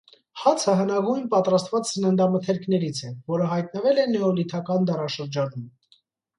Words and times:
Հացը 0.43 0.73
հնագույն 0.79 1.27
պատրաստված 1.33 1.91
սննդամթերքներից 1.91 3.03
է 3.09 3.13
որը 3.35 3.53
հայտնվել 3.53 4.03
է 4.07 4.09
նեոլիթական 4.17 4.93
դարաշրջանում։ 4.93 5.73